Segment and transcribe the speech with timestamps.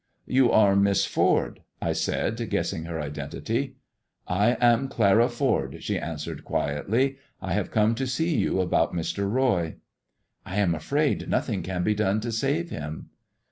[0.37, 3.75] "You are Miss Ford V* 1 said, guessing her identity."
[4.47, 9.31] I am Clara Ford,'* she answered quietly." I have come to see you about Mr.
[9.31, 9.75] Roy.""
[10.43, 13.11] I am afraid nothing can be done to save him."